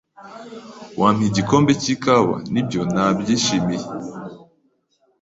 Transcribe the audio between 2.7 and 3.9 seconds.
Nabyishimiye."